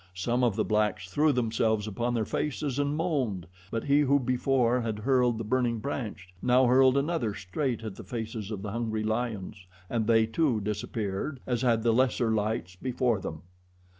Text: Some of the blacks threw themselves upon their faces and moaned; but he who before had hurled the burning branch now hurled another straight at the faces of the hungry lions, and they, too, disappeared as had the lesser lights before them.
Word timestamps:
Some 0.15 0.43
of 0.43 0.55
the 0.55 0.65
blacks 0.65 1.07
threw 1.09 1.31
themselves 1.31 1.85
upon 1.85 2.15
their 2.15 2.25
faces 2.25 2.79
and 2.79 2.97
moaned; 2.97 3.45
but 3.69 3.83
he 3.83 3.99
who 3.99 4.19
before 4.19 4.81
had 4.81 4.97
hurled 4.97 5.37
the 5.37 5.43
burning 5.43 5.77
branch 5.77 6.29
now 6.41 6.65
hurled 6.65 6.97
another 6.97 7.35
straight 7.35 7.83
at 7.83 7.95
the 7.97 8.03
faces 8.03 8.49
of 8.49 8.63
the 8.63 8.71
hungry 8.71 9.03
lions, 9.03 9.67
and 9.91 10.07
they, 10.07 10.25
too, 10.25 10.59
disappeared 10.59 11.39
as 11.45 11.61
had 11.61 11.83
the 11.83 11.93
lesser 11.93 12.31
lights 12.31 12.75
before 12.75 13.19
them. 13.19 13.43